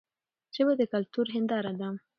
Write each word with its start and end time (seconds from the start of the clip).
ژبه 0.55 0.73
د 0.79 0.81
کلتور 0.93 1.25
هنداره 1.35 1.71
ده. 1.79 1.89